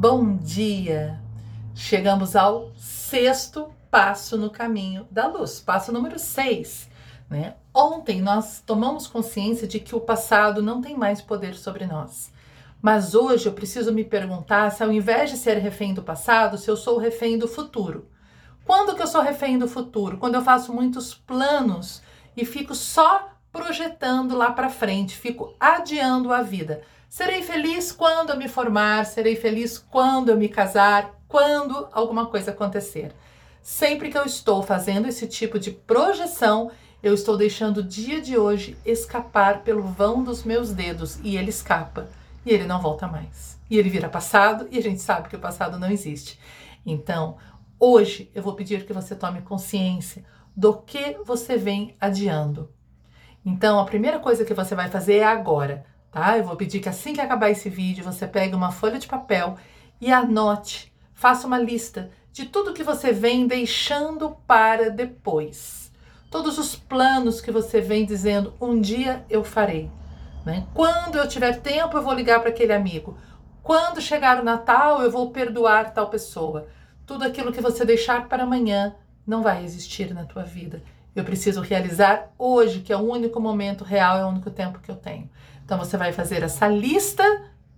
[0.00, 1.20] Bom dia!
[1.74, 6.88] Chegamos ao sexto passo no caminho da luz, passo número 6.
[7.28, 7.56] Né?
[7.74, 12.32] Ontem nós tomamos consciência de que o passado não tem mais poder sobre nós.
[12.80, 16.70] Mas hoje eu preciso me perguntar se ao invés de ser refém do passado, se
[16.70, 18.08] eu sou refém do futuro.
[18.64, 20.16] Quando que eu sou refém do futuro?
[20.18, 22.02] Quando eu faço muitos planos
[22.36, 26.82] e fico só projetando lá para frente, fico adiando a vida.
[27.08, 32.50] Serei feliz quando eu me formar, serei feliz quando eu me casar, quando alguma coisa
[32.50, 33.12] acontecer.
[33.62, 36.70] Sempre que eu estou fazendo esse tipo de projeção,
[37.02, 41.48] eu estou deixando o dia de hoje escapar pelo vão dos meus dedos e ele
[41.48, 42.08] escapa
[42.44, 43.58] e ele não volta mais.
[43.70, 46.38] E ele vira passado e a gente sabe que o passado não existe.
[46.84, 47.38] Então,
[47.80, 52.70] hoje eu vou pedir que você tome consciência do que você vem adiando.
[53.46, 56.38] Então, a primeira coisa que você vai fazer é agora, tá?
[56.38, 59.56] Eu vou pedir que assim que acabar esse vídeo, você pegue uma folha de papel
[60.00, 65.90] e anote, faça uma lista de tudo que você vem deixando para depois.
[66.30, 69.90] Todos os planos que você vem dizendo, um dia eu farei.
[70.44, 70.66] Né?
[70.74, 73.16] Quando eu tiver tempo, eu vou ligar para aquele amigo.
[73.62, 76.68] Quando chegar o Natal, eu vou perdoar tal pessoa.
[77.04, 78.94] Tudo aquilo que você deixar para amanhã
[79.26, 80.82] não vai existir na tua vida.
[81.14, 84.90] Eu preciso realizar hoje, que é o único momento real, é o único tempo que
[84.90, 85.28] eu tenho.
[85.68, 87.22] Então você vai fazer essa lista,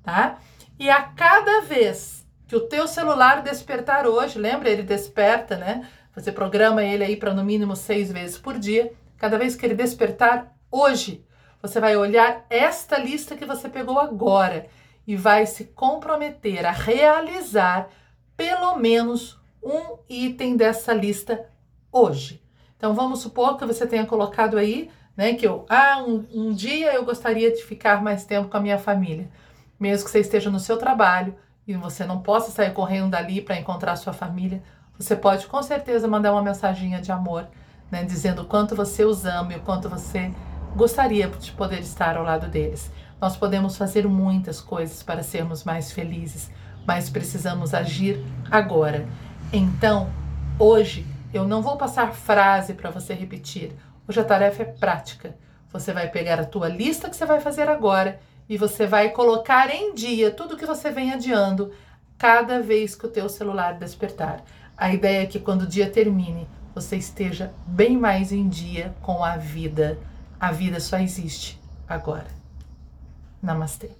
[0.00, 0.38] tá?
[0.78, 4.70] E a cada vez que o teu celular despertar hoje, lembra?
[4.70, 5.88] Ele desperta, né?
[6.14, 8.92] Você programa ele aí para no mínimo seis vezes por dia.
[9.18, 11.26] Cada vez que ele despertar hoje,
[11.60, 14.68] você vai olhar esta lista que você pegou agora
[15.04, 17.88] e vai se comprometer a realizar
[18.36, 21.44] pelo menos um item dessa lista
[21.90, 22.40] hoje.
[22.76, 26.94] Então vamos supor que você tenha colocado aí, né, que eu, ah, um, um dia
[26.94, 29.28] eu gostaria de ficar mais tempo com a minha família,
[29.78, 31.34] mesmo que você esteja no seu trabalho
[31.66, 34.62] e você não possa sair correndo dali para encontrar sua família,
[34.98, 37.48] você pode com certeza mandar uma mensaginha de amor,
[37.90, 40.30] né, dizendo o quanto você os ama e o quanto você
[40.76, 42.90] gostaria de poder estar ao lado deles.
[43.20, 46.50] Nós podemos fazer muitas coisas para sermos mais felizes,
[46.86, 49.06] mas precisamos agir agora.
[49.52, 50.10] Então,
[50.58, 53.72] hoje eu não vou passar frase para você repetir.
[54.08, 55.36] Hoje a tarefa é prática.
[55.72, 59.70] Você vai pegar a tua lista que você vai fazer agora e você vai colocar
[59.72, 61.72] em dia tudo que você vem adiando
[62.18, 64.42] cada vez que o teu celular despertar.
[64.76, 69.24] A ideia é que quando o dia termine, você esteja bem mais em dia com
[69.24, 69.98] a vida.
[70.38, 72.28] A vida só existe agora.
[73.42, 73.90] Namastê.